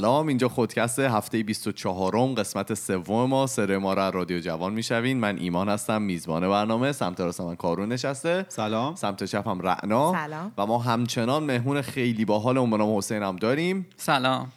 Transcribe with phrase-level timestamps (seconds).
[0.00, 0.26] سلام.
[0.28, 3.46] اینجا خودکست هفته 24 م قسمت سوم ما.
[3.46, 6.92] سر ما را رادیو جوان می‌شوین من ایمان هستم میزبان برنامه.
[6.92, 8.46] سمت راست من کارون نشسته.
[8.48, 8.94] سلام.
[8.94, 10.12] سمت چپ هم رعنا.
[10.12, 10.52] سلام.
[10.58, 13.86] و ما همچنان مهمون خیلی باحال اون به نام حسین هم داریم.
[13.96, 14.52] سلام.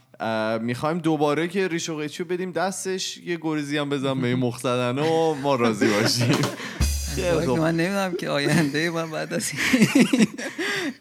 [0.62, 3.18] می‌خوایم دوباره که ریش و قیچی رو بدیم دستش.
[3.18, 6.38] یه گریزی هم بزن به این مخزدن و ما راضی باشیم.
[7.46, 7.50] خب.
[7.50, 9.52] من نمی‌دونم که آینده من بعد از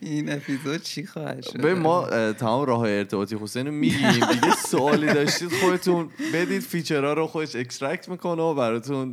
[0.00, 4.10] این- اپیزود چی خواهد شد؟ به ما تمام راه ارتباطی حسین رو میگیم.
[4.32, 9.08] دیگه سوالی داشتید خودتون بدید feature ها رو خودش extract می‌کنه و براتون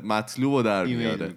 [0.00, 1.34] مطلوب رو در میاره.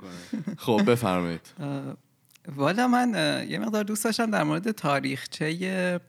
[0.57, 1.41] خب بفرمایید.
[2.55, 3.09] والا من
[3.49, 5.99] یه مقدار دوست داشتم در مورد تاریخچه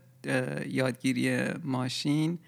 [0.66, 2.38] یادگیری ماشین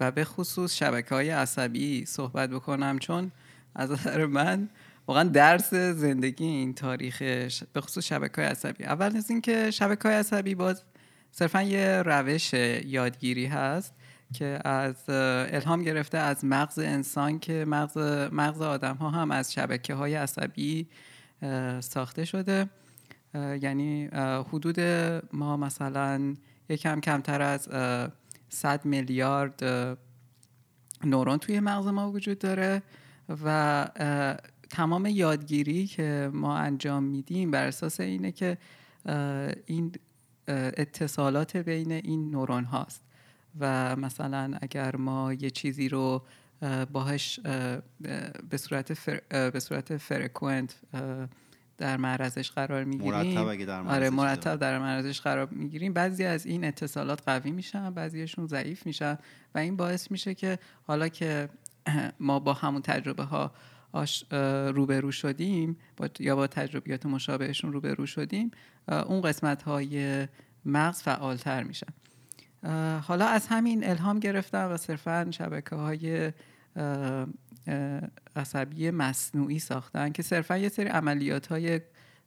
[0.00, 3.30] و به خصوص شبکه های عصبی صحبت بکنم چون
[3.74, 4.68] از نظر من
[5.06, 7.22] واقعا درس زندگی این تاریخ
[7.72, 8.84] به خصوص شبکه های عصبی.
[8.84, 10.82] اول از اینکه شبکه های عصبی باز
[11.32, 12.52] صرفا یه روش
[12.84, 13.94] یادگیری هست
[14.34, 17.96] که از الهام گرفته از مغز انسان که مغز
[18.32, 20.88] مغز آدم ها هم از شبکه های عصبی
[21.80, 22.68] ساخته شده.
[23.34, 24.06] یعنی
[24.52, 24.80] حدود
[25.32, 26.34] ما مثلا
[26.68, 28.08] یکم کمتر از اه،
[28.48, 29.62] 100 میلیارد
[31.04, 32.82] نورون توی مغز ما وجود داره
[33.44, 33.86] و
[34.72, 38.58] تمام یادگیری که ما انجام میدیم بر اساس اینه که
[39.66, 39.92] این
[40.48, 43.02] اتصالات بین این نورون هاست.
[43.60, 46.22] و مثلا اگر ما یه چیزی رو
[46.62, 47.80] اه، باهاش اه، اه،
[48.50, 49.20] به صورت فر،
[49.50, 51.28] به صورت فرکوئنت اه،
[51.78, 53.12] در معرضش قرار می‌گیریم.
[53.12, 55.92] مرتب اگه در آره مرتب در معرضش قرار می‌گیریم.
[55.92, 59.18] بعضی از این اتصالات قوی میشن بعضیشون ضعیف میشن.
[59.54, 61.48] و این باعث میشه که حالا که
[62.20, 63.52] ما با همون تجربه ها
[63.92, 64.24] آش
[64.74, 68.50] روبرو شدیم با یا با تجربیات مشابهشون روبرو شدیم
[68.88, 70.28] اون قسمت های
[70.64, 71.92] مغز فعالتر میشن.
[73.00, 76.32] حالا از همین الهام گرفتم و صرفا شبکه های
[78.36, 81.80] عصبی مصنوعی ساختن که صرفا یه سری عملیات های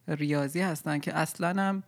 [0.08, 1.84] ریاضی هستن که اصلا هم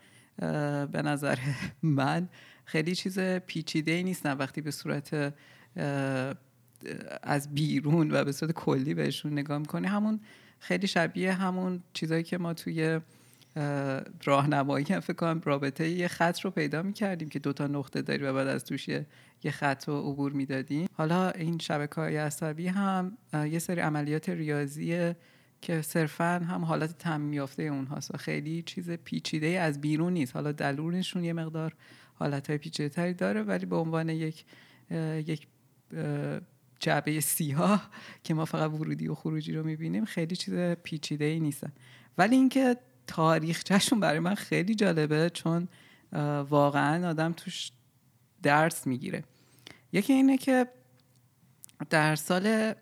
[0.85, 1.37] به نظر
[1.83, 2.29] من
[2.65, 4.37] خیلی چیز پیچیده ای نیستن.
[4.37, 5.33] وقتی به صورت
[7.23, 9.87] از بیرون و به صورت کلی بهشون نگاه می‌کنی.
[9.87, 10.19] همون
[10.59, 12.99] خیلی شبیه همون چیزایی که ما توی
[13.55, 18.23] اه، راهنمایی هم فکر کنم رابطه یه خط رو پیدا می‌کردیم که دوتا نقطه داری
[18.23, 19.05] و بعد از توش یه,
[19.51, 20.89] خط رو عبور می‌دادیم.
[20.93, 25.15] حالا این شبکه های عصبی هم یه سری عملیات ریاضیه
[25.61, 30.33] که صرفا هم حالت تعمیم یافته اونهاست و خیلی چیز پیچیده از بیرون نیست.
[30.35, 31.73] حالا درونشون یه مقدار
[32.13, 34.45] حالت های پیچیده تری داره ولی به عنوان یک
[35.25, 35.47] یک
[36.79, 37.89] جعبه سیاه
[38.23, 41.71] که ما فقط ورودی و خروجی رو می‌بینیم خیلی چیز پیچیده ای نیستن
[42.17, 42.77] ولی اینکه
[43.07, 45.67] تاریخچهشون برای من خیلی جالبه چون
[46.49, 47.71] واقعا آدم توش
[48.43, 49.23] درس می‌گیره.
[49.93, 50.67] یکی اینه که
[51.89, 52.73] در سال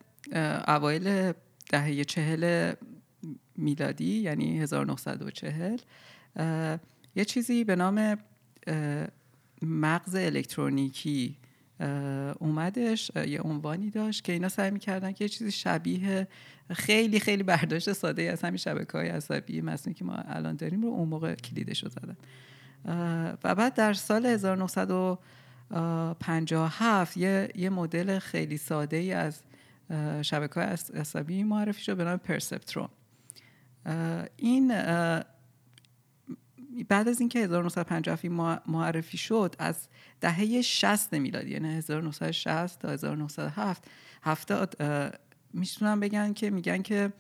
[0.68, 1.34] اوایل
[1.70, 2.74] دهه چهل
[3.56, 5.78] میلادی یعنی 1940
[6.36, 6.80] اه،
[7.16, 8.18] یه چیزی به نام
[9.62, 11.38] مغز الکترونیکی
[12.40, 16.28] اومدش یه عنوانی داشت که اینا سعی می‌کردن که یه چیزی شبیه
[16.72, 20.88] خیلی خیلی برداشت ساده از همین شبکه های عصبی مصنوعی که ما الان داریم رو
[20.88, 22.18] اون موقع کلیدش رو زدن.
[23.44, 29.42] و بعد در سال 1957 یه, یه مدل خیلی ساده ای از
[30.22, 32.90] شبکه های عصبی معرفی شد به نام پرسپترون
[34.38, 34.72] این
[36.84, 39.88] بعد از اینکه 1957 این مع- معرفی شد از
[40.22, 43.86] دهه 60 میلادی یعنی 1960 تا 1907
[44.24, 44.76] هفتاد
[45.54, 47.14] می‌تونم بگن که میگن که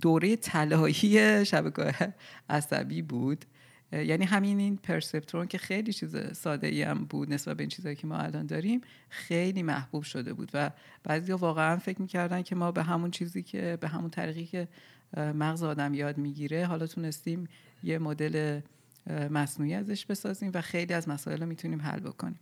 [0.00, 2.14] دوره طلایی شبکه
[2.48, 3.44] عصبی بود.
[3.92, 7.96] یعنی همین این پرسپترون که خیلی چیز ساده ای هم بود نسبت به این چیزایی
[7.96, 10.70] که ما الان داریم خیلی محبوب شده بود و
[11.02, 14.68] بعضی واقعا فکر می‌کردن که ما به همون چیزی که به همون طریقی که
[15.16, 17.48] مغز آدم یاد می‌گیره حالا تونستیم
[17.82, 18.60] یه مدل
[19.30, 22.40] مصنوعی ازش بسازیم و خیلی از مسائل رو می‌تونیم حل بکنیم.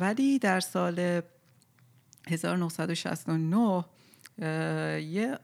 [0.00, 1.22] ولی در سال
[2.28, 3.84] 1969
[4.38, 5.38] اه، یه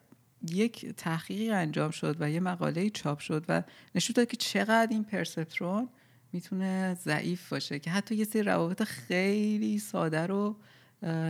[0.50, 3.62] یک تحقیقی انجام شد و یه مقاله چاپ شد و
[3.94, 5.88] نشون داد که چقدر این پرسپترون
[6.32, 10.56] می‌تونه ضعیف باشه که حتی یه سری روابط خیلی ساده رو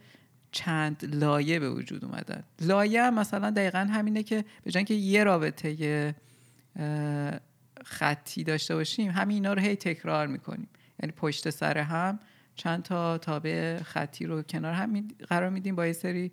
[0.52, 2.42] چند لایه به وجود اومدن.
[2.60, 6.14] لایه هم مثلا دقیقا همینه که به که یه رابطه
[7.84, 10.68] خطی داشته باشیم همین اینا رو هی تکرار می‌کنیم.
[11.02, 12.18] یعنی پشت سر هم
[12.54, 16.32] چند تا تابع خطی رو کنار هم قرار میدیم با یه سری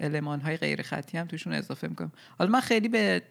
[0.00, 2.12] علمان های غیر خطی هم توشون اضافه می‌کنم.
[2.38, 3.22] حالا من خیلی به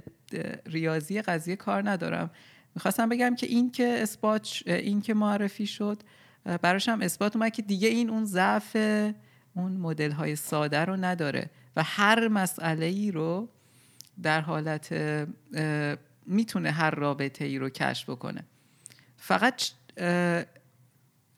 [0.65, 2.29] ریاضی قضیه کار ندارم.
[2.75, 5.97] می‌خواستم بگم که این که اثبات این که معرفی شد
[6.61, 8.75] براش هم اثبات اومد که دیگه این اون ضعف
[9.53, 13.49] اون مدل های ساده رو نداره و هر مسئله ای رو
[14.23, 14.93] در حالت
[16.25, 18.43] می‌تونه هر رابطه ای رو کشف بکنه.
[19.17, 19.63] فقط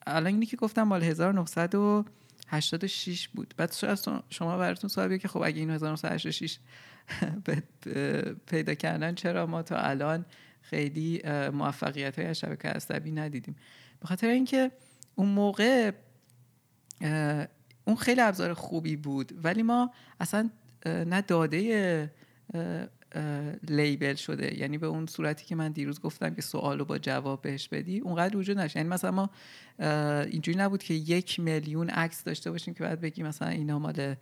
[0.07, 1.04] الان اینی که گفتم مال
[2.50, 3.54] 1986 بود.
[3.57, 3.74] بعد
[4.30, 6.60] شما براتون سوال که خب اگه این 1986
[8.51, 10.25] پیدا کردن چرا ما تا الان
[10.62, 11.22] خیلی
[11.54, 13.56] موفقیت های شبکه عصبی ندیدیم؟
[14.00, 14.72] به خاطر اینکه
[15.16, 15.92] اون موقع
[17.86, 20.50] اون خیلی ابزار خوبی بود ولی ما اصلا
[20.86, 22.12] نه داده
[23.67, 24.59] لیبل شده.
[24.59, 28.00] یعنی به اون صورتی که من دیروز گفتم که سوال رو با جواب بهش بدی
[28.00, 29.29] اونقدر وجود نشه یعنی مثلا ما
[30.25, 34.15] اینجوری نبود که یک میلیون عکس داشته باشیم که بعد بگیم مثلا اینا مال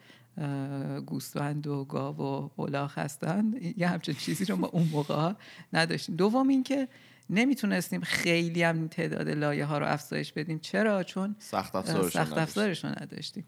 [1.06, 2.18] گوسفند و گاو
[2.58, 5.34] و الاغ هستن یه همچین چیزی رو ما اون موقع
[5.74, 6.16] نداشتیم.
[6.16, 6.88] دوم اینکه
[7.30, 10.60] نمی‌تونستیم خیلی هم تعداد لایه ها رو افزایش بدیم.
[10.60, 13.46] چرا؟ چون سخت افزارش رو نداشتیم.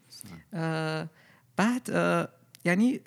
[1.55, 1.89] بعد
[2.65, 2.99] یعنی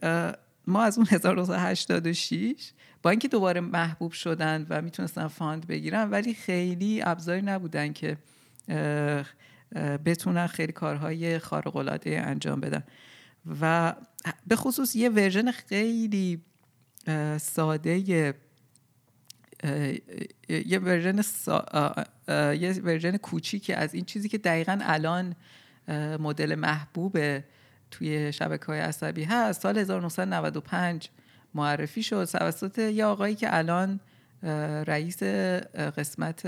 [0.66, 2.72] ما از اون 1986
[3.02, 8.16] با اینکه دوباره محبوب شدن و می‌تونستن fund بگیرن ولی خیلی ابزاری نبودن که
[10.04, 12.82] بتونن خیلی کارهای خارق العاده انجام بدن.
[13.60, 13.94] و
[14.46, 16.42] به خصوص یه version خیلی
[17.38, 18.34] ساده یه
[20.78, 21.22] version
[22.58, 25.36] یه version کوچیکی از این چیزی که دقیقا الان
[26.18, 27.18] مدل محبوب
[27.92, 29.62] توی شبکه های عصبی هست.
[29.62, 31.08] سال 1995
[31.54, 34.00] معرفی شد توسط یه آقایی که الان
[34.86, 36.46] رئیس قسمت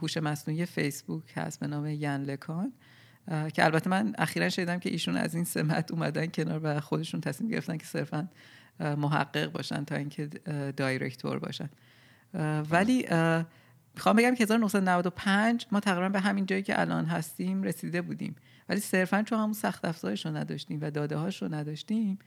[0.00, 2.72] هوش مصنوعی فیسبوک هست به نام ین لکان
[3.54, 7.50] که البته من اخیرا شنیدم که ایشون از این سمت اومدن کنار و خودشون تصمیم
[7.50, 8.28] گرفتن که صرفا
[8.80, 10.26] محقق باشن تا اینکه
[10.76, 11.70] دایرکتور باشن.
[12.70, 13.06] ولی
[13.94, 18.36] می‌خوام بگم که 1995 ما تقریبا به همین جایی که الان هستیم رسیده بودیم.
[18.70, 22.18] ولی صرفا چون همون سخت افزارش رو نداشتیم و داده هاش رو نداشتیم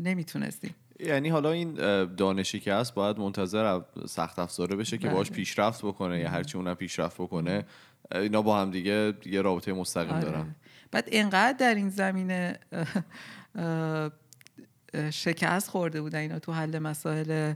[0.00, 0.74] نمی‌تونستیم.
[1.00, 1.74] یعنی حالا این
[2.14, 5.36] دانشی که هست باید منتظر سخت افزاره بشه که باش بله.
[5.36, 7.64] پیشرفت بکنه یا هرچی اونم پیشرفت بکنه.
[8.12, 10.22] اینا با هم دیگه یه رابطه مستقیم آره.
[10.22, 10.54] دارن.
[10.90, 12.58] بعد اینقدر در این زمینه
[15.10, 17.54] شکست خورده بودن اینا تو حل مسائل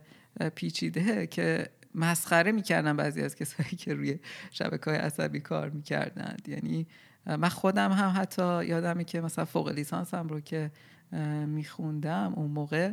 [0.55, 4.19] پیچیده که مسخره می‌کردن بعضی از کسایی که روی
[4.51, 6.49] شبکه های عصبی کار می‌کردند.
[6.49, 6.87] یعنی
[7.27, 10.71] من خودم هم حتی یادمه که مثلا فوق لیسانسم رو که
[11.47, 12.93] میخوندم اون موقع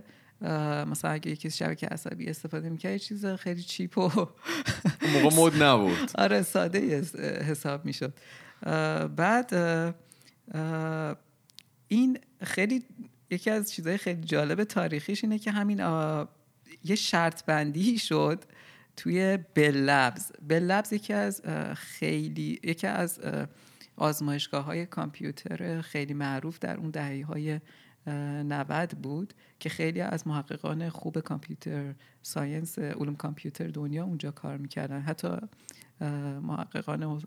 [0.87, 4.09] مثلا اگه یکی شبکه عصبی استفاده می‌کرد یه چیز خیلی چیپ و
[5.13, 6.11] موقع مد نبود.
[6.23, 7.01] آره ساده
[7.43, 8.13] حساب می‌شد.
[9.15, 9.53] بعد
[11.87, 12.83] این خیلی
[13.29, 15.79] یکی از چیزهای خیلی جالب تاریخیش اینه که همین
[16.83, 18.43] یه شرط بندی شد
[18.97, 21.41] توی بلبز بلبز یکی از
[21.75, 23.19] خیلی یکی از
[23.99, 27.59] آزمایشگاه های کامپیوتر خیلی معروف در اون دهه های
[28.07, 35.01] 90 بود که خیلی از محققان خوب کامپیوتر ساینس علوم کامپیوتر دنیا اونجا کار می‌کردن
[35.01, 35.27] حتی
[36.41, 37.21] محققان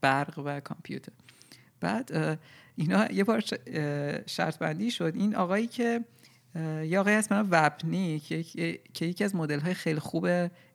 [0.00, 1.12] برق و کامپیوتر.
[1.80, 2.38] بعد
[2.76, 3.44] اینا یه بار
[4.26, 5.12] شرط بندی شد.
[5.14, 6.04] این آقایی که
[6.84, 10.26] یه آقای هست وبنی که یکی از مدل های خیلی خوب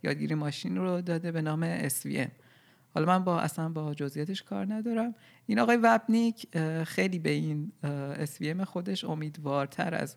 [0.03, 2.29] یادگیری ماشین رو داده به نام SVM
[2.99, 5.15] حالا من با اصلا با جزئیاتش کار ندارم.
[5.45, 6.47] این آقای وبنیک
[6.83, 7.71] خیلی به این
[8.35, 10.15] SVM خودش امیدوارتر از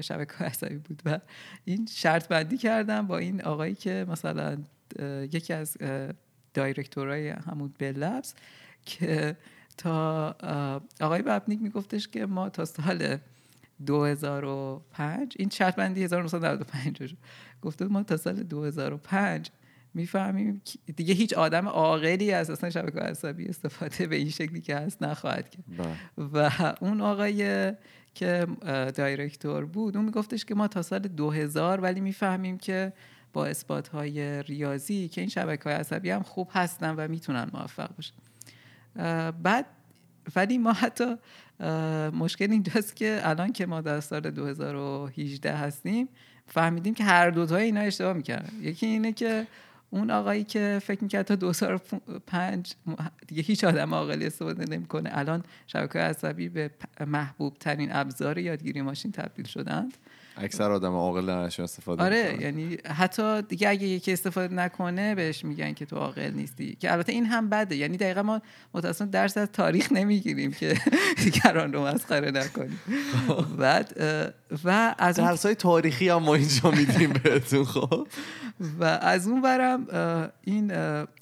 [0.00, 1.20] شبکه عصبی بود و
[1.64, 4.58] این شرط بندی کردم با این آقایی که مثلا
[5.32, 5.76] یکی از
[6.54, 8.34] دایرکتورای همون بلبس
[8.84, 9.36] که
[9.76, 10.30] تا
[11.00, 13.18] آقای ببنیک میگفتش که ما تا سال
[13.86, 17.14] 2005 این شرط بندی 1995
[17.62, 19.50] گفته ما تا سال 2005
[19.94, 20.62] می‌فهمیم
[20.96, 25.50] دیگه هیچ آدم عاقلی از اصلا شبکه عصبی استفاده به این شکلی که هست نخواهد
[25.50, 25.64] کرد.
[25.78, 25.96] بله.
[26.32, 27.72] و اون آقای
[28.14, 28.46] که
[28.94, 32.92] دایرکتور بود اون میگفتش که ما تا سال 2000 ولی می‌فهمیم که
[33.32, 37.90] با اثبات های ریاضی که این شبکه های عصبی هم خوب هستن و می‌تونن موفق
[37.96, 38.14] باشن.
[39.30, 39.66] بعد
[40.36, 41.16] ولی ما حتی
[42.12, 46.08] مشکل اینجاست که الان که ما در سال 2018 هستیم
[46.46, 48.52] فهمیدیم که هر دوتای اینا اشتباه می‌کردن.
[48.60, 49.46] یکی اینه که
[49.90, 52.74] اون آقایی که فکر می‌کرد تا 2005
[53.26, 55.10] دیگه هیچ آدم عاقلی استفاده نمی‌کنه.
[55.12, 56.70] الان شبکه عصبی به
[57.06, 59.96] محبوب ترین ابزار یادگیری ماشین تبدیل شدند.
[60.40, 65.72] اکثر آدم عاقل درش استفاده آره یعنی حتی دیگه اگه یکی استفاده نکنه بهش میگن
[65.72, 66.76] که تو عاقل نیستی.
[66.80, 67.76] که البته این هم بده.
[67.76, 68.42] یعنی دقیقا ما
[68.74, 70.74] متاسفانه درس از تاریخ نمی‌گیریم که
[71.24, 72.80] دیگران رو مسخره نکنیم.
[73.58, 73.94] بعد
[74.64, 78.08] و از درس های تاریخی هم ما اینجا میدیم بهتون خب؟
[78.80, 79.86] و از اون برم
[80.44, 80.72] این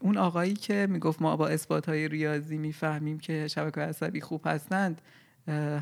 [0.00, 5.00] اون آقایی که می‌گفت ما با اثبات های ریاضی می‌فهمیم که شبکه عصبی خوب هستند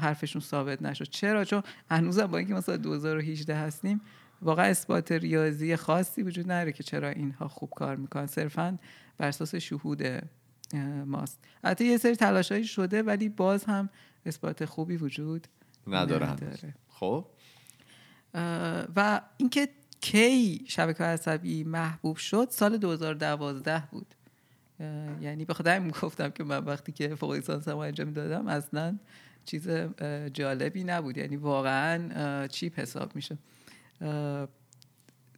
[0.01, 1.05] حرفشون ثابت نشد.
[1.05, 4.01] چرا؟ چون هنوزم با اینکه مثلا 2018 هستیم
[4.43, 8.27] واقعا اثبات ریاضی خاصی وجود نداره که چرا اینها خوب کار می‌کنن.
[8.27, 8.79] صرفا
[9.19, 10.03] بر اساس شهود
[11.07, 11.39] ماست.
[11.65, 13.89] حتی یه سری تلاشایی شده ولی باز هم
[14.27, 15.47] اثبات خوبی وجود
[15.87, 16.75] نداره, نداره.
[16.89, 17.27] خب؟
[18.97, 19.69] و اینکه
[20.01, 24.15] کی شبکه عصبی محبوب شد سال 2012 بود.
[25.21, 28.99] یعنی به خدا گفتم که من وقتی که فوق لیسانس انجام دادم اصلا
[29.47, 29.69] چیز
[30.33, 31.19] جالبی نبود.
[31.19, 33.39] یعنی واقعا چیپ حساب میشه.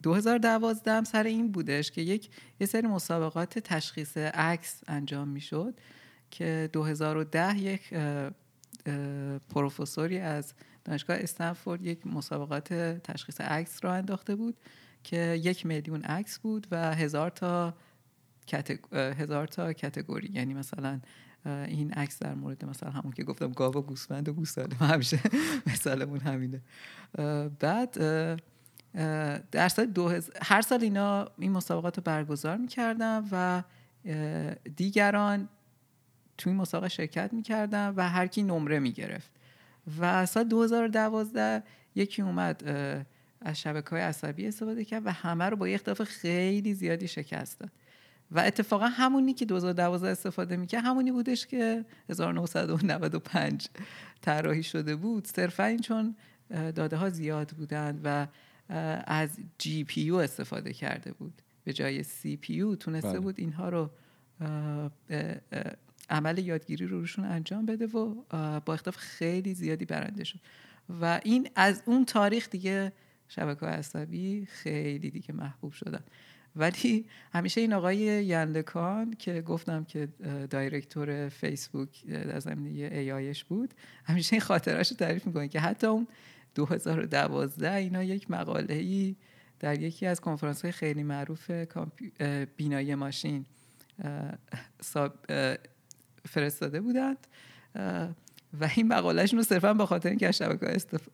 [0.03, 5.75] 2012 هم سر این بودش که یک یه سری مسابقات تشخیص عکس انجام می‌شد
[6.31, 7.95] که 2010 یک
[9.49, 12.73] پروفسوری از دانشگاه استنفورد یک مسابقات
[13.05, 14.57] تشخیص عکس را انداخته بود
[15.05, 17.75] که یک میلیون عکس بود و هزار تا
[18.93, 21.01] هزار تا کتگوری یعنی مثلا
[21.47, 25.21] این عکس در مورد مثلا همون که گفتم گاو و گوسفند و گوساله همیشه
[25.73, 26.61] مثالمون همینه.
[27.61, 27.99] بعد
[29.51, 33.63] در سال دو هر سال اینا این مسابقات رو برگزار می‌کردن و
[34.77, 35.49] دیگران
[36.39, 39.31] توی مسابقه شرکت می‌کردن و هر کی نمره می‌گرفت.
[40.01, 41.63] و سال 2012
[41.95, 42.69] یکی اومد
[43.41, 47.59] از شبکه های عصبی استفاده کرد و همه رو با یه اختلاف خیلی زیادی شکست
[47.59, 47.71] داد.
[48.31, 53.69] و اتفاقا همونی که 2012 استفاده می‌کرد همونی بودش که 1995
[54.21, 55.27] طراحی شده بود.
[55.27, 56.17] صرفا این چون
[56.51, 58.27] داده ها زیاد بودند و
[59.07, 61.43] از جی پی یو استفاده کرده بود.
[61.65, 63.21] به جای سی پی یو تونسته بله.
[63.21, 63.91] بود اینها رو
[66.11, 68.15] عمل یادگیری رو روشون انجام بده و
[68.61, 70.39] با اختلاف خیلی زیادی برنده شد.
[71.01, 72.93] و این از اون تاریخ دیگه
[73.29, 76.05] شبکه عصبی خیلی دیگه محبوب شدن.
[76.57, 80.09] ولی همیشه این آقای یندکان که گفتم که
[80.51, 83.75] دایرکتور فیسبوک در زمینه ای آیش بود
[84.05, 86.07] همیشه این خاطرش رو تعریف می‌کنه که حتی اون
[86.55, 89.17] 2012 اینا یک مقاله ای
[89.61, 91.51] در یکی از کنفرانس های خیلی معروف
[92.57, 93.47] بینایی ماشین
[96.25, 97.27] فرستاده بودند
[98.61, 100.67] و این مقالهشون رو صرفا به خاطر اینکه از شبکه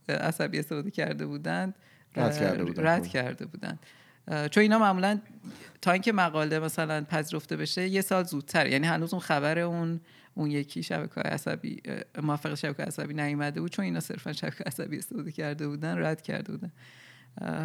[0.08, 1.74] عصبی استفاده کرده بودند
[2.16, 3.78] رد کرده بودند, رد کرده بودند.
[4.26, 5.20] چون اینا معمولا
[5.82, 8.66] تا اینکه مقاله مثلا پذیرفته بشه یه سال زودتر.
[8.66, 10.00] یعنی هنوز اون خبر اون
[10.34, 11.82] اون یکی شبکه عصبی
[12.22, 16.52] موافق شبکه عصبی نیومده بود چون اینا صرفا شبکه عصبی استفاده کرده بودن رد کرده
[16.52, 16.72] بودن.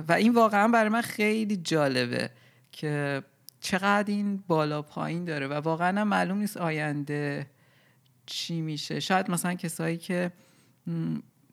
[0.08, 2.30] و این واقعا برای من خیلی جالبه
[2.72, 3.24] که
[3.60, 7.48] چقدر این بالا پایین داره و واقعا معلوم نیست آینده
[8.26, 9.00] چی میشه.
[9.00, 10.32] شاید مثلا کسایی که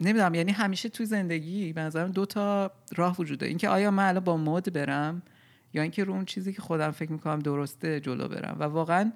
[0.01, 3.47] نمی‌دونم یعنی همیشه توی زندگی به نظرم دو تا راه وجوده.
[3.47, 5.23] اینکه آیا من الان با مد برم
[5.75, 8.57] یا اینکه رو اون چیزی که خودم فکر می‌کنم درسته جلو برم.
[8.61, 9.13] و واقعا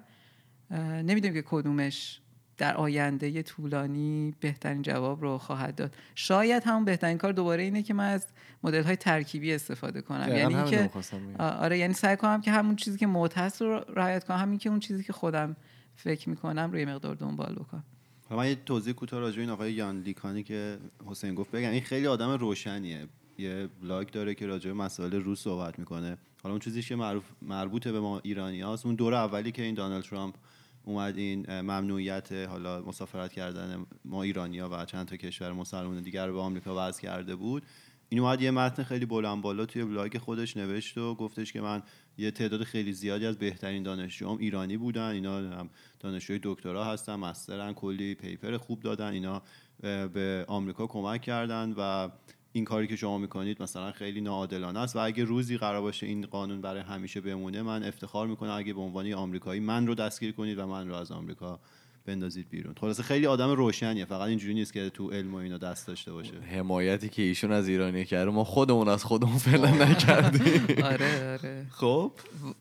[1.03, 2.21] نمی‌دونم که کدومش
[2.57, 5.95] در آینده طولانی بهترین جواب رو خواهد داد.
[6.15, 8.25] شاید همون بهترین کار دوباره اینه که من از
[8.63, 10.35] مدل های ترکیبی استفاده کنم.
[10.35, 10.89] یعنی که
[11.39, 14.69] آره یعنی سعی کنم که همون چیزی که معتاد هست رو رعایت کنم همین که
[14.69, 15.55] اون چیزی که خودم
[15.95, 17.83] فکر می‌کنم رو یه مقدار دنبال بکنم.
[18.35, 21.69] من یه توضیح کوتاه راجع این آقای یان لیکانی که حسین گفت بگم.
[21.69, 23.07] این خیلی آدم روشنیه.
[23.37, 26.17] یه بلاگ داره که راجع به مسائل روس صحبت می‌کنه.
[26.43, 29.75] حالا اون چیزی که معروف مربوطه به ما ایرانی هاست اون دور اولی که این
[29.75, 30.35] دانالد ترامپ
[30.85, 36.33] اومد این ممنوعیت حالا مسافرت کردن ما ایرانیا و چند تا کشور مسلمان دیگر رو
[36.33, 37.63] به آمریکا وضع کرده بود.
[38.13, 41.83] این اومد یه متن خیلی بلند بالا توی بلاگ خودش نوشت و گفتش که من
[42.17, 45.09] یه تعداد خیلی زیادی از بهترین دانشجوام ایرانی بودن.
[45.09, 45.67] اینا
[45.99, 49.11] دانشجوی دکترا هستن مسترن کلی پیپر خوب دادن.
[49.11, 49.41] اینا
[49.81, 52.09] به آمریکا کمک کردن و
[52.51, 54.95] این کاری که شما می‌کنید مثلا خیلی ناعادلانه است.
[54.95, 58.81] و اگه روزی قرار باشه این قانون برای همیشه بمونه من افتخار می‌کنم اگه به
[58.81, 61.59] عنوان آمریکایی من رو دستگیر کنید و من رو از آمریکا
[62.05, 62.75] بندازید بیرون.
[62.81, 64.05] خلاصه خیلی آدم روشنیه.
[64.05, 66.33] فقط اینجوری نیست که تو علم و اینا دست داشته باشه.
[66.39, 70.65] حمایتی که ایشون از ایرانی کرده ما خودمون از خودمون فعلا نکردیم.
[70.91, 71.65] آره آره.
[71.71, 72.11] خب؟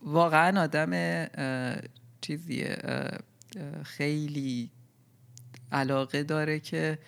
[0.03, 1.27] واقعا آدم
[2.21, 2.77] چیزیه
[3.83, 4.71] خیلی
[5.73, 6.99] علاقه داره که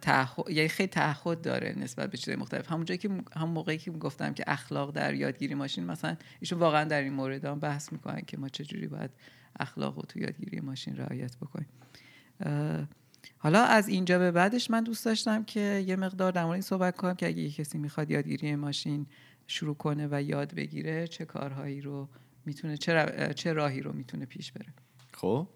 [0.00, 2.72] تعهد یعنی خیلی تعهد داره نسبت به چیزهای مختلف.
[2.72, 7.02] همونجایی که هم موقعی که گفتم که اخلاق در یادگیری ماشین مثلا ایشون واقعا در
[7.02, 9.10] این مورد هم بحث می‌کنن که ما چجوری باید
[9.60, 11.68] اخلاق رو تو یادگیری ماشین رعایت بکنیم
[13.38, 16.96] حالا از اینجا به بعدش من دوست داشتم که یه مقدار در مورد این صحبت
[16.96, 19.06] کنم که اگه کسی می‌خواد یادگیری ماشین
[19.46, 22.08] شروع کنه و یاد بگیره چه کارهایی رو
[22.44, 24.74] می‌تونه چه, چه راهی رو می‌تونه پیش بره.
[25.12, 25.48] خب.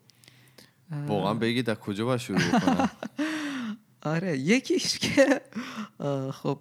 [1.07, 2.91] واقعا بگید از کجا باید شروع کنم
[4.15, 5.41] آره یکیش که
[6.33, 6.61] خب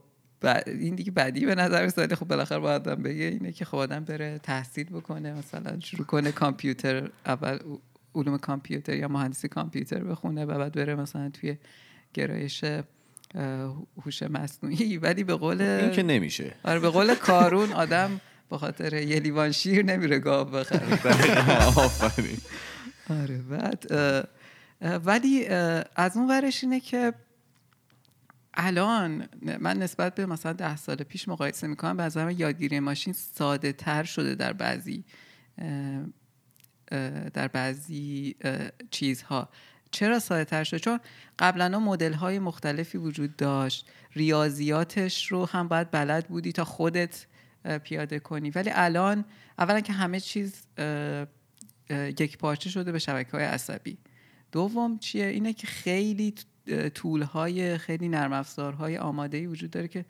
[0.67, 4.03] این دیگه بعدی به نظر میاد خب بالاخره باید آدم بگه اینه که خب آدم
[4.03, 7.59] بره تحصیل بکنه مثلا شروع کنه کامپیوتر اول
[8.15, 11.57] علوم کامپیوتر یا مهندسی کامپیوتر بخونه و بعد بره مثلا توی
[12.13, 12.63] گرایش
[14.05, 14.97] هوش مصنوعی.
[15.03, 16.53] ولی به قول این که نمیشه.
[16.63, 20.99] آره به قول کارون آدم به خاطر یه لیوان شیر نمیره گاو بخره.
[23.21, 23.91] آره بعد
[25.05, 25.47] ولی
[25.95, 27.13] از اون ورش اینه که
[28.53, 29.27] الان
[29.59, 34.03] من نسبت به مثلا ده سال پیش مقایسه می‌کنم به نظرم یادگیری ماشین ساده تر
[34.03, 35.05] شده در بعضی
[37.33, 38.35] در بعضی
[38.91, 39.49] چیزها.
[39.91, 40.99] چرا ساده تر شده؟ چون
[41.39, 43.89] قبلا مدل های مختلفی وجود داشت.
[44.13, 47.25] ریاضیاتش رو هم باید بلد بودی تا خودت
[47.83, 48.49] پیاده کنی.
[48.49, 49.25] ولی الان
[49.59, 50.53] اولا که همه چیز
[52.19, 53.97] یک پارچه شده به شبکه های عصبی.
[54.51, 56.33] دوم چیه؟ اینه که خیلی
[56.95, 60.05] طول های خیلی نرم افزارهای آماده ای وجود داره که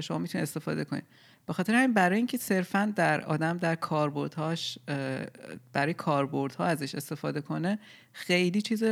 [0.00, 1.04] شما می‌تونید استفاده کنید.
[1.46, 4.78] به خاطر همین برای اینکه صرفا در آدم در کاربردهاش
[5.72, 7.78] برای کاربردها ازش استفاده کنه
[8.12, 8.84] خیلی چیز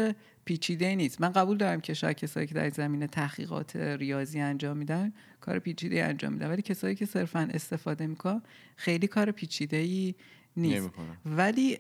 [0.44, 1.20] پیچیده نیست.
[1.20, 6.04] من قبول دارم که شاید کسایی که در زمینه تحقیقات ریاضی انجام میدن کار پیچیده
[6.04, 6.50] انجام میدن.
[6.50, 8.42] ولی کسایی که صرفا استفاده می‌کنن
[8.76, 10.14] خیلی کار پیچیده ای
[10.56, 10.90] نیست.
[11.26, 11.78] ولی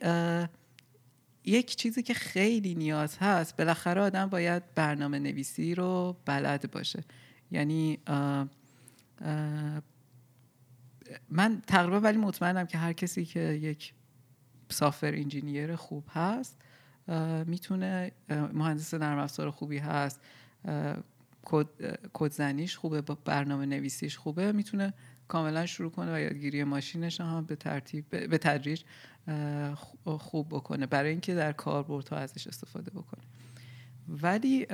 [1.44, 7.04] یک چیزی که خیلی نیاز هست بالاخره آدم باید برنامه نویسی رو بلد باشه.
[7.50, 7.98] یعنی
[11.28, 13.92] من تقریبا ولی مطمئنم که هر کسی که یک
[14.68, 16.62] سافر انجینیر خوب هست
[17.46, 18.12] می‌تونه
[18.52, 20.20] مهندس نرم افزار خوبی هست
[22.12, 24.94] کدزنیش خوبه برنامه نویسیش خوبه می‌تونه
[25.32, 28.82] کاملا شروع کنه و یادگیری ماشینش هم به ترتیب به تدریج
[30.04, 30.86] خوب بکنه.
[30.86, 33.22] برای اینکه در کاربردها ازش استفاده بکنه.
[34.08, 34.66] ولی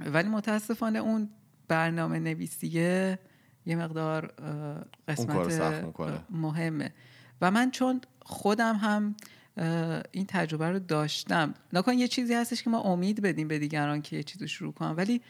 [0.00, 1.30] ولی متاسفانه اون
[1.68, 3.18] برنامه نویسیه
[3.66, 4.26] یه مقدار
[5.08, 5.84] قسمت
[6.30, 6.92] مهمه.
[7.40, 9.14] و من چون خودم هم
[10.12, 14.16] این تجربه رو داشتم نکن یه چیزی هستش که ما امید بدیم به دیگران که
[14.16, 15.22] یه چیزی شروع کنم ولی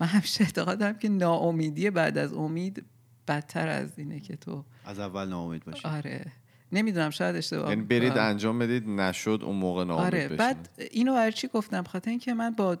[0.00, 2.84] من همیشه اعتقاد دارم که ناامیدی بعد از امید
[3.28, 4.64] بدتر از اینه که تو.
[4.84, 5.88] از اول ناامید باشی.
[5.88, 6.32] آره.
[6.72, 11.32] نمی‌دونم شاید اشتباه یعنی برید انجام بدید نشد اون موقع ناامید آره بعد اینو برای
[11.32, 12.78] چی گفتم؟ خاطر اینکه من با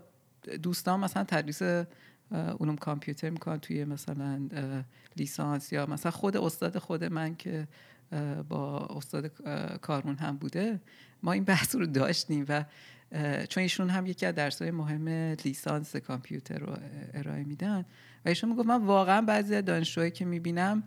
[0.62, 1.62] دوستان مثلا تدریس
[2.32, 4.48] علوم کامپیوتر می‌کنم توی مثلا
[5.16, 7.68] لیسانس یا مثلا خود استاد خود من که
[8.48, 9.26] با استاد
[9.80, 10.80] کارمون هم بوده
[11.22, 12.64] ما این بحث رو داشتیم و
[13.48, 15.08] چون ایشون هم یکی از درسهای مهم
[15.44, 16.76] لیسانس کامپیوتر رو
[17.14, 17.84] ارائه میدن.
[18.24, 20.82] و ایشون می‌گفت من واقعا بعضی از دانشجوهایی که می‌بینم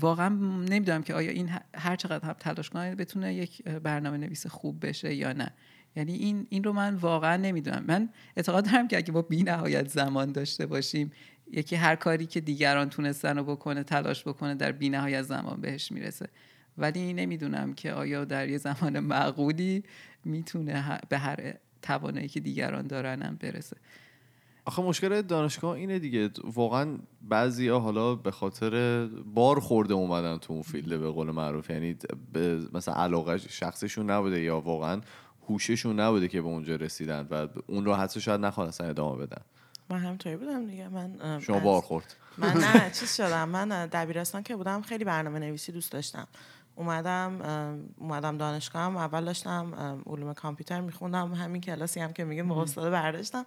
[0.00, 0.28] واقعا
[0.68, 5.14] نمی‌دونم که آیا این هر چقدر هم تلاش کنه بتونه یک برنامه نویس خوب بشه
[5.14, 5.52] یا نه.
[5.96, 7.84] یعنی این این رو من واقعا نمی‌دونم.
[7.88, 11.12] من اعتقاد دارم که اگه ما بی نهایت زمان داشته باشیم
[11.52, 15.92] یکی هر کاری که دیگران تونستن رو بکنه تلاش بکنه در بی نهایت زمان بهش
[15.92, 16.28] می‌رسه.
[16.78, 19.84] ولی نمی‌دونم که آیا در یه زمان معقولی
[20.24, 23.76] می‌تونه به هر توانایی که دیگران دارنم برسه.
[24.66, 26.30] آخه مشکل دانشگاه اینه دیگه.
[26.44, 31.70] واقعا بعضی ها حالا به خاطر بار خورده اومدن تو اون فیلد به قول معروف.
[31.70, 31.96] یعنی
[32.72, 35.00] مثلا علاقه شخصشون نبوده یا واقعا
[35.48, 39.42] هوششون نبوده که به اونجا رسیدن و اون رو حتی شاید نخواستن ادامه بدن.
[39.90, 40.88] من همطوری بودم دیگه.
[40.88, 42.16] من شما بار خورد.
[42.38, 43.48] من نه چیز شدم.
[43.48, 46.26] من دبیرستان که بودم خیلی برنامه نویسی دوست داشتم.
[46.76, 47.40] اومدم
[47.98, 49.74] اومدم دانشگاه هم اول داشتم
[50.06, 53.46] علوم کامپیوتر میخوندم همین کلاسی هم که میگه استاد برداشتم.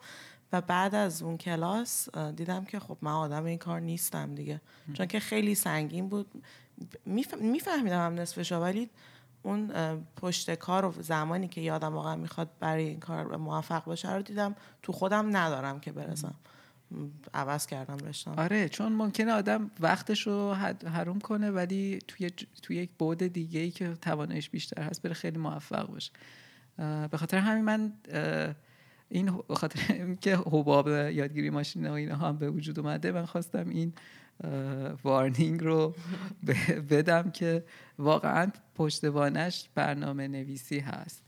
[0.53, 4.61] و بعد از اون کلاس دیدم که خب من آدم این کار نیستم دیگه.
[4.93, 6.43] چون که خیلی سنگین بود.
[7.41, 8.89] میفهمیدم هم نصفش ولی
[9.43, 9.71] اون
[10.21, 14.55] پشت کار و زمانی که یادم واقعا می‌خواد برای این کار موفق باشه رو دیدم.
[14.81, 16.35] تو خودم ندارم که برسم.
[17.33, 18.33] عوض کردم رشتم.
[18.37, 20.53] آره چون ممکنه آدم وقتش رو
[20.93, 22.29] حروم کنه ولی توی
[22.61, 26.11] توی یک بعد دیگه ای که توانش بیشتر هست بره خیلی موفق باشه.
[27.11, 27.93] به خاطر همین من
[29.09, 29.79] این خاطر
[30.21, 33.93] که حباب یادگیری ماشین و اینا هم به وجود اومده من خواستم این
[35.03, 35.95] وارنینگ رو
[36.91, 37.63] بدم که
[37.99, 41.23] واقعا پشتوانش برنامه نویسی هست.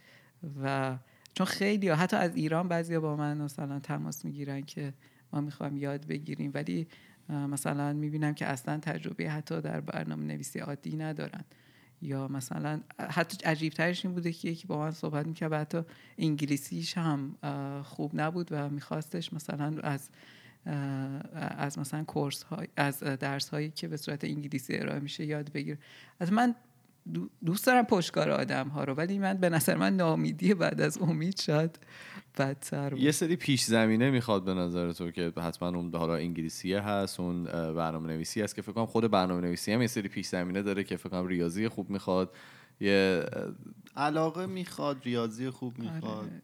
[0.63, 0.97] و
[1.33, 4.93] چون خیلی حتی از ایران بعضی با من مثلا تماس می‌گیرن که
[5.33, 6.51] ما می‌خوایم یاد بگیریم.
[6.53, 6.87] ولی
[7.29, 11.43] مثلا می‌بینم که اصلا تجربه حتی در برنامه نویسی عادی ندارن.
[12.01, 15.81] یا مثلا حتی عجیب ترش این بوده که یکی با من صحبت می‌کرد و حتی
[16.17, 17.35] انگلیسیش هم
[17.83, 20.09] خوب نبود و میخواستش مثلا از
[21.57, 25.77] از مثلا کورس های از درس هایی که به صورت انگلیسی ارائه میشه یاد بگیر
[26.19, 26.55] از من
[27.45, 31.39] دوست دارم پشتکار آدم ها رو ولی من به نظر من نامیدی بعد از امید
[31.39, 31.79] شاید
[32.37, 37.19] بدتر یه سری پیش زمینه می‌خواد به نظر تو که حتما اون حالا انگلیسیه هست
[37.19, 40.61] اون برنامه نویسی هست که فکر کنم خود برنامه نویسی هم یه سری پیش زمینه
[40.61, 42.35] داره که فکر کنم ریاضی خوب می‌خواد
[42.79, 43.25] یه
[43.99, 46.03] علاقه می‌خواد ریاضی خوب می‌خواد.
[46.03, 46.41] آره.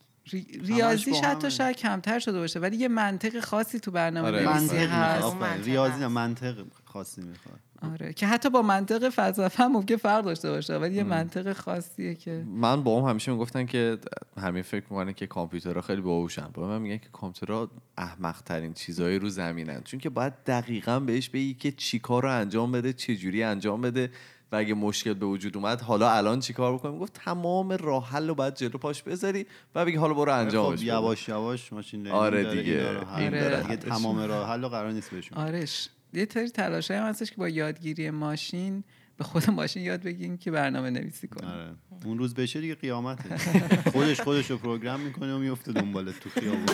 [0.61, 4.49] ریاضیش حتی شاید کمتر شده باشه ولی یه منطق خاصی تو برنامه آره.
[4.49, 5.35] نویسی هست.
[5.63, 7.59] ریاضی نه منطق خاصی می‌خواد.
[7.91, 8.13] آره.
[8.13, 12.43] که حتی با منطق فلسفه هم ممکن فرق داشته باشه ولی یه منطق خاصیه که
[12.47, 13.97] من با هم همیشه می‌گفتن که
[14.37, 16.47] همین فکر می‌کنه که کامپیوترها خیلی باهوشن.
[16.53, 19.81] با من میگن که کامپیوترها احمق ترین چیزهایی رو زمینن.
[19.83, 23.81] چون که باید دقیقا بهش بگی که چی کار رو انجام بده چه جوری انجام
[23.81, 24.11] بده.
[24.51, 28.36] و اگه مشکل به وجود اومد حالا الان چیکار بکنیم؟ گفت تمام راه حل رو
[28.36, 32.97] باید جلو پاش بذاری و بگی حالا برو انجامش خب یواش یواش ماشین آره دیگه.
[32.97, 33.62] آره.
[33.63, 35.38] دیگه تمام راه حل قرار نیست بهشون.
[35.38, 38.84] آرش یه تری تلاش هم هستش که با یادگیری ماشین
[39.17, 41.75] به خود ماشین یاد بگیم که برنامه نویسی کنه آره.
[42.05, 43.38] اون روز بشه دیگه قیامته.
[43.93, 46.65] خودش خودش رو پروگرام می‌کنه و میفته دنبال تو خیابون.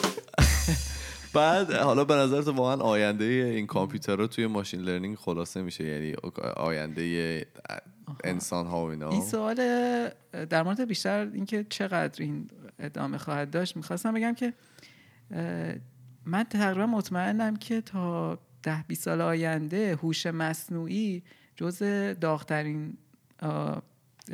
[1.33, 5.83] بعد حالا به نظر تو واقعا آینده این کامپیوترها توی ماشین لرنینگ خلاصه میشه.
[5.83, 6.15] یعنی
[6.55, 7.45] آینده
[8.23, 9.09] انسان ها و اینا.
[9.09, 9.55] این سوال
[10.49, 14.53] در مورد بیشتر اینکه چقدر این ادامه خواهد داشت می‌خواستم بگم که
[16.25, 21.23] من تقریبا مطمئنم که تا ده 20 سال آینده هوش مصنوعی
[21.55, 21.83] جز
[22.21, 22.97] داغترین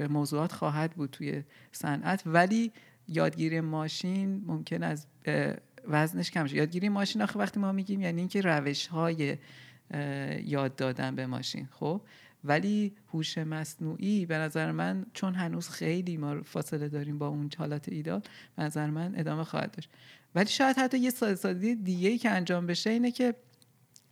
[0.09, 2.23] موضوعات خواهد بود توی صنعت.
[2.25, 2.71] ولی
[3.07, 5.05] یادگیری ماشین ممکن از
[5.87, 6.55] وزنش کم شه.
[6.55, 9.37] یادگیری ماشین آخه وقتی ما میگیم یعنی اینکه روش های
[10.43, 12.01] یاد دادن به ماشین خب؟
[12.43, 17.89] ولی هوش مصنوعی به نظر من چون هنوز خیلی ما فاصله داریم با اون حالت
[17.89, 18.21] ایدال
[18.55, 19.89] به نظر من ادامه خواهد داشت.
[20.35, 23.35] ولی شاید حتی یه سازی دیگه ای که انجام بشه اینه که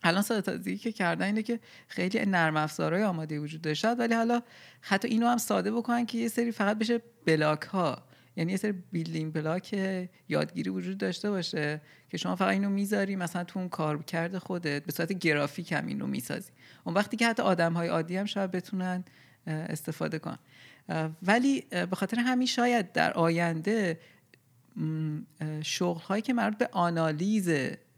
[0.03, 4.41] الان سازی که کردن اینه که خیلی نرم افزارهای آماده وجود شاید ولی حالا
[4.81, 8.03] حتی اینو هم ساده بکنن که یه سری فقط بشه بلاک ها
[8.37, 9.75] یعنی یه سری بیلدینگ بلاک
[10.29, 14.85] یادگیری وجود داشته باشه که شما فقط اینو می‌ذاری مثلا تو اون کار کرده خودت
[14.85, 16.51] به صورت گرافیک هم اینو می‌سازی.
[16.83, 19.03] اون وقتی که حتی آدم های عادی هم شاید بتونن
[19.47, 20.39] استفاده کنن.
[21.23, 23.99] ولی به خاطر همین شاید در آینده
[25.61, 27.49] شغل هایی که مربوط به آنالیز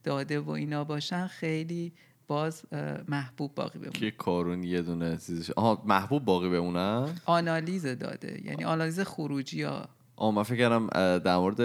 [0.04, 1.94] داده و اینا باشن خیلی
[2.28, 2.64] باز
[3.08, 3.92] محبوب باقی بمونه.
[3.92, 8.42] که کارون یه دونه چیزش آها محبوب باقی بمونه آنالیز داده.
[8.46, 9.90] یعنی آنالیز خروجی ها.
[10.18, 11.62] آه من فکر کردم در مورد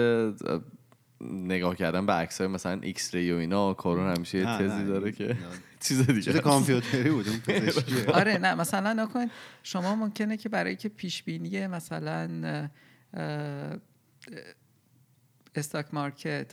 [1.31, 5.37] نگاه کردن به عکسای مثلا X-ray و اینا کارون همیشه یه تزی داره که
[5.87, 7.25] چیز دیگه چیز کامپیوتری بود
[8.19, 9.25] آره نه مثلا نکن
[9.63, 12.69] شما ممکنه که برای که پیش بینی مثلا
[15.55, 16.51] stock market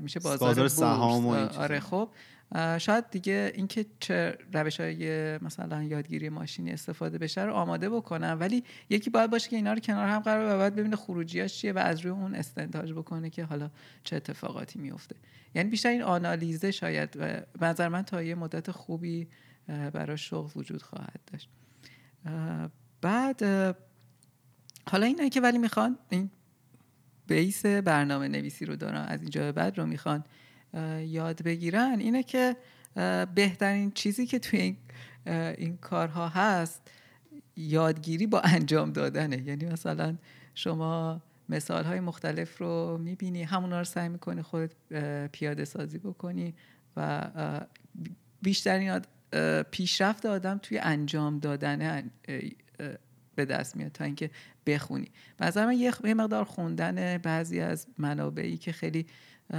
[0.00, 2.08] میشه بازار سهام آره خب
[2.78, 8.36] شاید دیگه اینکه چه روش های مثلا یادگیری ماشینی استفاده بشه رو آماده بکنم.
[8.40, 11.72] ولی یکی باید باشه که اینا رو کنار هم قرار و باید ببینه خروجیاش چیه
[11.72, 13.70] و از روی اون استنتاج بکنه که حالا
[14.04, 15.16] چه اتفاقاتی میفته
[15.54, 17.16] یعنی بیشتر این آنالیزه شاید
[17.60, 19.28] و نظر من تا یه مدت خوبی
[19.66, 21.48] برای شغل وجود خواهد داشت.
[23.00, 23.42] بعد
[24.90, 26.30] حالا اینایی که ولی می‌خوان این
[27.26, 30.24] بیس برنامه نویسی رو دارن از اینجا بعد رو می‌خوان.
[31.06, 32.56] یاد بگیرن اینه که
[33.34, 34.76] بهترین چیزی که توی این,
[35.58, 36.90] این کارها هست
[37.56, 39.42] یادگیری با انجام دادنه.
[39.42, 40.16] یعنی مثلا
[40.54, 44.70] شما مثال های مختلف رو می‌بینی همونا رو سعی می‌کنی خود
[45.32, 46.54] پیاده سازی بکنی
[46.96, 47.30] و
[48.42, 49.00] بیشترین
[49.70, 52.10] پیشرفت آدم توی انجام دادن
[53.34, 54.30] به دست میاد تا اینکه
[54.66, 55.10] بخونی.
[55.38, 59.06] به من یه مقدار خوندن بعضی از منابعی که خیلی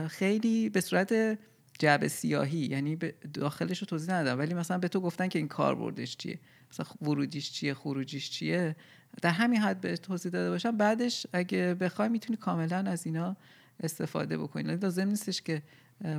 [0.08, 1.40] خیلی به صورت
[1.80, 2.96] جعب سیاهی یعنی
[3.34, 4.40] داخلش رو توضیح ندادم.
[4.40, 6.40] ولی مثلا به تو گفتن که این کاربردش چیه؟
[6.72, 8.76] مثلا ورودیش چیه خروجیش چیه؟
[9.22, 10.78] در همین حد به توضیح داده باشم.
[10.78, 13.38] بعدش اگه بخوای می‌تونی کاملا از اینا
[13.80, 14.64] استفاده بکنی.
[14.64, 15.62] یعنی لازم نیستش که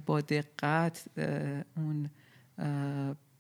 [0.07, 1.05] با دقت
[1.77, 2.11] اون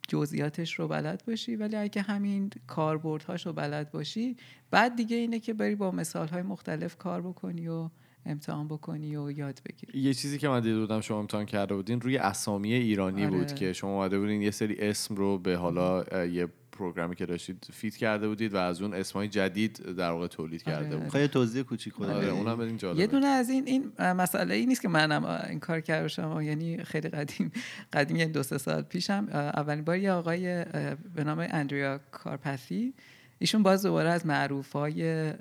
[0.09, 1.57] جزئیاتش رو بلد باشی.
[1.57, 4.37] ولی اگه همین کاربردهاش رو بلد باشی
[4.71, 7.91] بعد دیگه اینه که بری با مثال های مختلف کار بکنی و
[8.27, 10.01] امتحان بکنی و یاد بگیری.
[10.01, 13.37] یه چیزی که من دیده بودم شما امتحان کرده بودین روی اسامی ایرانی آره.
[13.37, 17.67] بود که شما اومده بودین یه سری اسم رو به حالا یه پروگرامی که داشتید
[17.73, 20.77] فیت کرده بودید و از اون اسمای جدید در واقع تولید آره.
[20.77, 23.93] کرده بود خیلی توضیح کوچیک خود آره اونم بدین جالبه یه دونه از این این
[23.99, 27.53] مسئله ای نیست که منم این کار کرده باشم یعنی خیلی قدیم
[27.93, 30.65] قدیم یعنی دو سه سال پیشم اولین بار یه آقای
[31.15, 32.95] به نام اندریا کارپثی
[33.39, 35.33] ایشون باز دوباره از معروف های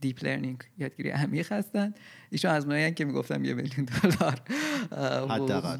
[0.00, 1.94] deep learning یادگیری عمیق هستن
[2.30, 4.40] ایشون از اونایی که می‌گفتم یه میلیون دلار
[5.30, 5.78] حداقل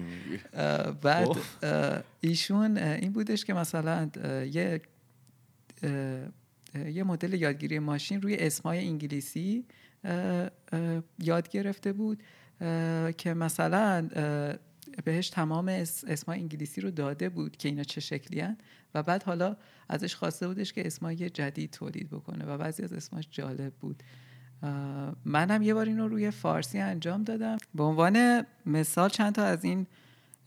[0.00, 0.40] میگی؟
[1.02, 1.28] بعد.
[2.20, 4.10] ایشون این بودش که مثلا
[4.52, 4.80] یه
[6.92, 9.64] یه مدل یادگیری ماشین روی اسمای انگلیسی
[11.18, 12.22] یاد گرفته بود
[13.16, 14.08] که مثلا
[15.04, 18.58] بهش تمام اسمای انگلیسی رو داده بود که اینا چه شکلی هن.
[18.94, 19.56] و بعد حالا
[19.88, 24.02] ازش خواسته بودش که اسمای جدید تولید بکنه و بعضی از اسماش جالب بود.
[25.24, 27.56] منم یه بار این رو روی فارسی انجام دادم.
[27.74, 29.86] به عنوان مثال چند تا از این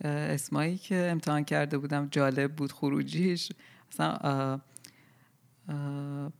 [0.03, 3.51] اسمایی که امتحان کرده بودم جالب بود خروجیش.
[3.91, 4.61] مثلا آه
[5.69, 6.31] آه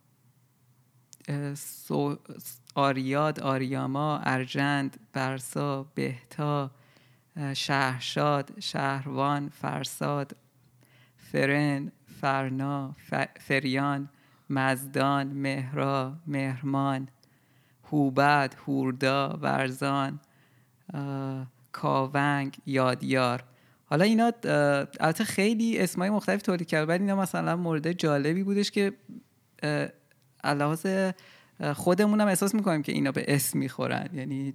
[2.76, 6.72] آریاد آریاما ارجند برسا بهتا
[7.54, 10.36] شهرشاد شهروان فرساد
[11.18, 12.96] فرن فرنا
[13.40, 14.10] فریان
[14.50, 17.08] مزدان مهرا مهرمان
[17.92, 20.20] هوبد هوردا ورزان
[21.72, 23.44] کاونگ یادیار.
[23.86, 24.32] حالا اینا
[25.00, 28.94] البته خیلی اسمای مختلف تولید کرد ولی اینا مثلا مورد جالبی بودش که
[30.44, 31.14] علاوه
[31.74, 34.10] خودمون هم احساس می‌کنیم که اینا به اسم می‌خورن.
[34.14, 34.54] یعنی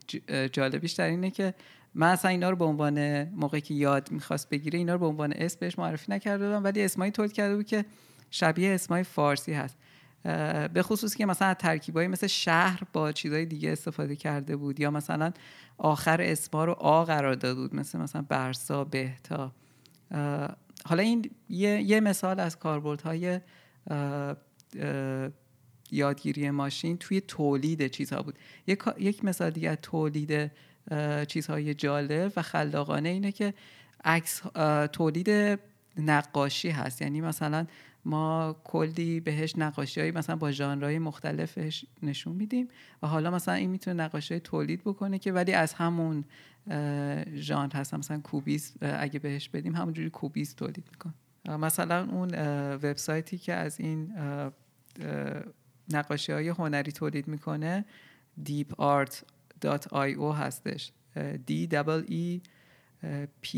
[0.53, 1.55] جالبیش در اینه که
[1.95, 5.33] من اصلا اینا رو به عنوان موقعی که یاد می‌خواست بگیره اینا رو به عنوان
[5.33, 7.85] اسم بهش معرفی نکرده بودم ولی اسمایی تولید کرده بود که
[8.31, 9.77] شبیه اسمای فارسی هست.
[10.73, 15.33] به خصوص که مثلا ترکیبایی مثل شهر با چیزهای دیگه استفاده کرده بود یا مثلا
[15.79, 19.53] آخر اسما رو آ قرار داده بود مثل مثلا برسا بهتا.
[20.85, 23.41] حالا این یه, یه مثال از کاربردهای
[25.91, 28.39] یادگیری ماشین توی تولید چیزها بود.
[28.67, 30.51] یک, یک مثال دیگه تولید
[31.29, 33.55] چیزهای جالب و خلاقانه اینه که
[34.05, 34.43] عکس
[34.93, 35.59] تولید
[35.97, 37.03] نقاشی هست.
[37.03, 37.67] یعنی مثلا
[38.05, 42.69] ما کلی بهش نقاشی هایی مثلا با ژانرهای مختلفش نشون میدیم
[43.03, 46.25] و حالا مثلا این می‌تونه نقاشی تولید بکنه که ولی از همون
[47.35, 51.15] ژانر هست مثلا کوبیس اگه بهش بدیم همونجوری کوبیس تولید می‌کنه.
[51.59, 52.35] مثلا اون
[52.75, 54.13] وبسایتی که از این
[55.91, 57.85] نقاشی های هنری تولید می‌کنه
[59.63, 60.93] deepart.io هستش.
[61.49, 61.51] D
[62.09, 62.41] e
[63.43, 63.49] p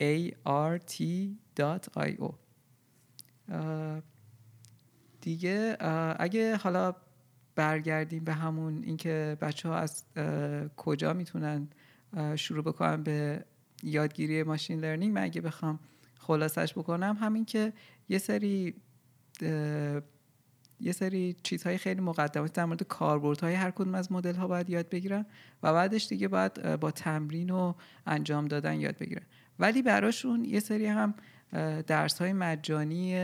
[0.00, 2.34] a r t.io
[5.20, 5.76] دیگه
[6.18, 6.94] اگه حالا
[7.54, 10.04] برگردیم به همون اینکه بچه ها از
[10.76, 11.68] کجا می‌تونن
[12.36, 13.44] شروع بکنن به
[13.82, 15.80] یادگیری ماشین لرنینگ من اگه بخوام
[16.18, 17.72] خلاصش بکنم همین که
[18.08, 18.74] یه سری
[20.80, 24.88] یه سری چیزهای خیلی مقدماتی در مورد کاربردهای هر کدوم از مدل ها باید یاد
[24.88, 25.26] بگیرن
[25.62, 27.74] و بعدش دیگه باید با تمرین و
[28.06, 29.22] انجام دادن یاد بگیرن.
[29.58, 31.14] ولی براشون یه سری هم
[31.86, 33.18] درس های مجانی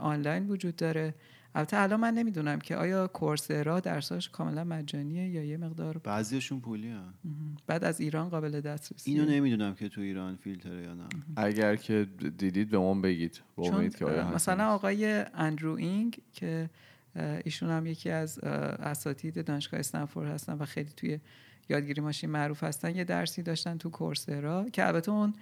[0.00, 1.14] آنلاین وجود داره.
[1.54, 6.90] البته الان من نمی‌دونم که آیا کورسرا درساش کاملا مجانیه یا یه مقدار بعضیشون پولی
[6.90, 7.14] هم.
[7.66, 9.10] بعد از ایران قابل دسترسی.
[9.10, 11.04] اینو نمی‌دونم که تو ایران فیلتره یا نه.
[11.36, 12.06] اگر که
[12.38, 13.40] دیدید به ما بگید.
[13.56, 16.70] با امید که آیا مثلا آقای اندرو اینگ که
[17.44, 21.20] ایشون هم یکی از اساتید دانشگاه استنفورد هستن و خیلی توی
[21.70, 25.34] یادگیری ماشین معروف هستن یه درسی داشتن تو کورسرا که البته اون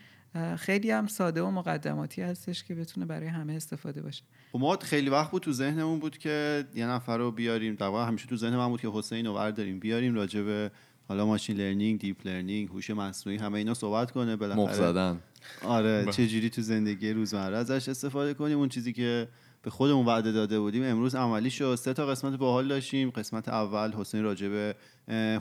[0.57, 4.23] خیلی هم ساده و مقدماتی هستش که بتونه برای همه استفاده باشه.
[4.53, 7.75] خب ما خیلی وقت بود تو ذهنمون بود که یه نفر رو بیاریم.
[7.75, 10.71] در واقع همیشه تو ذهن من بود که حسین رو داریم بیاریم راجع به
[11.09, 14.37] حالا machine learning deep learning هوش مصنوعی همه اینا صحبت کنه.
[14.37, 15.17] بالاخره
[15.63, 19.29] آره چه جوری تو زندگی روزمره ازش استفاده کنیم؟ اون چیزی که
[19.69, 20.85] به خودمون وعده داده بودیم.
[20.85, 21.75] امروز عملی شد.
[21.75, 23.11] سه تا قسمت باحال داشتیم.
[23.11, 24.75] قسمت اول حسین راجع به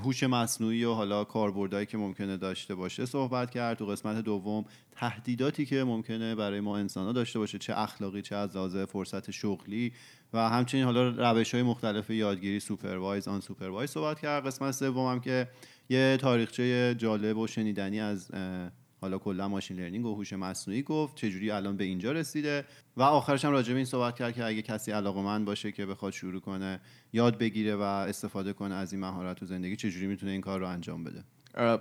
[0.03, 3.77] هوش مصنوعی و حالا کاربردهایی که ممکنه داشته باشه صحبت کرد.
[3.77, 8.55] تو قسمت دوم تهدیداتی که ممکنه برای ما انسان داشته باشه چه اخلاقی چه از
[8.55, 9.93] لحاظ فرصت شغلی.
[10.33, 14.47] و همچنین حالا روش های مختلف یادگیری supervised unsupervised صحبت کرد.
[14.47, 15.47] قسمت سوم هم که
[15.89, 18.31] یه تاریخچه جالب و شنیدنی از
[19.01, 22.65] حالا کلا ماشین لرنینگ و هوش مصنوعی گفت چجوری الان به اینجا رسیده.
[22.97, 26.13] و آخرش هم راجع به این صحبت کرد که اگه کسی علاقمند باشه که بخواد
[26.13, 26.79] شروع کنه
[27.13, 30.67] یاد بگیره و استفاده کنه از این مهارت تو زندگی چجوری می‌تونه این کار رو
[30.67, 31.23] انجام بده؟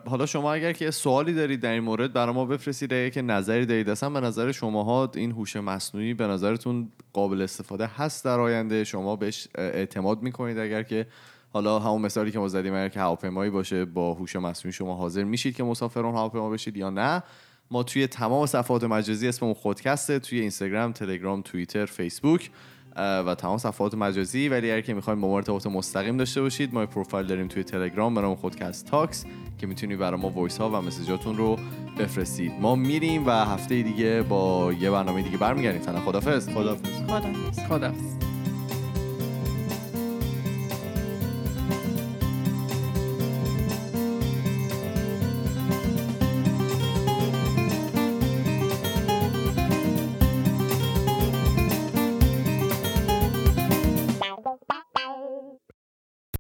[0.07, 2.93] حالا شما اگر که سوالی دارید در این مورد برای ما بفرستید.
[2.93, 7.87] اگه که نظری دارید اصلا به نظر شماها این هوش مصنوعی به نظرتون قابل استفاده
[7.87, 11.07] هست در آینده؟ شما بهش اعتماد می‌کنید اگر که
[11.57, 15.25] حالا همون مثالی که ما زدیم اگر که هواپیمایی باشه با هوش مصنوعی شما حاضر
[15.25, 17.23] میشید که مسافر اون هواپیما بشید یا نه.
[17.71, 22.51] ما توی تمام صفحات مجازی اسممون خودکسته توی اینستاگرام تلگرام توییتر فیسبوک
[22.97, 24.49] و تمام صفحات مجازی.
[24.49, 28.15] ولی اگر که می‌خوایم با ما ارتباط مستقیم داشته باشید ما پروفایل داریم توی تلگرام
[28.15, 29.25] به نام خودکست تاکس
[29.59, 31.57] که می‌تونید برای ما voice ها و message اتون رو
[31.99, 32.53] بفرستید.
[32.61, 35.81] ما میریم و هفته دیگه با یه برنامه دیگه برمیگردیم.
[35.81, 38.26] فعلا خدافظ خدافظ خدافظ خدافظ